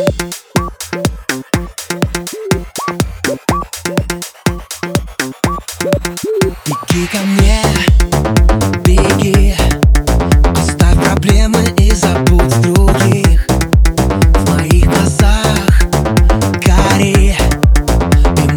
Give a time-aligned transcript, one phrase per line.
[0.00, 0.08] Беги
[8.86, 9.54] беги.
[10.56, 13.46] Оставь проблемы и забудь других.
[13.46, 15.82] В моих глазах
[16.64, 17.36] гори.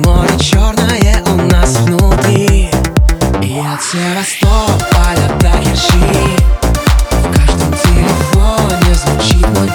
[0.06, 2.70] Море черное у нас внутри.
[3.42, 6.38] И от Севастополя до Керчи
[7.12, 9.68] В каждом телефоне звучит мой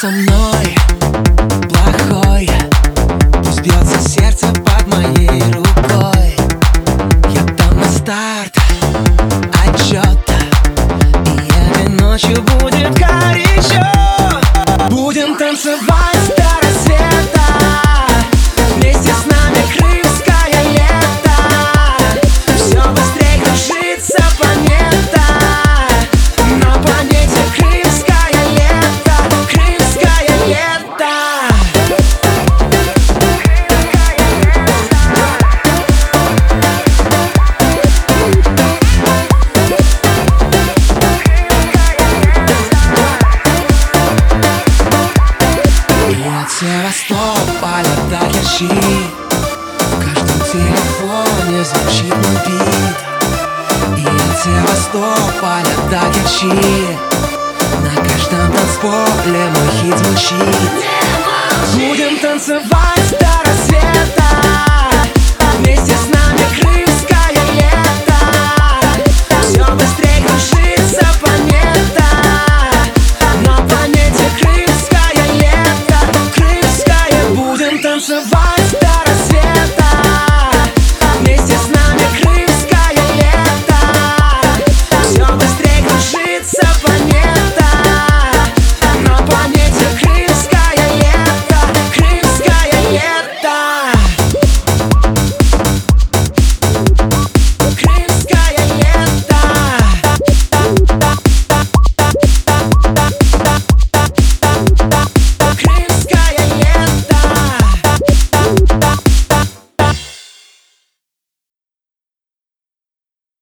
[0.00, 0.74] со мной,
[1.68, 2.50] плохой.
[3.44, 6.36] Пусть бьется сердце под моей рукой.
[7.28, 8.56] Я дам на старт
[9.62, 10.18] отчет.
[11.26, 13.84] И этой ночью будет горячо.
[14.88, 16.09] Будем танцевать
[46.60, 52.96] Севастополя до Керчи В каждом телефоне звучит бит.
[53.96, 56.98] И от Севастополя до Керчи
[57.82, 60.70] На каждом танцполе мой хит звучит.
[61.76, 62.99] Будем танцевать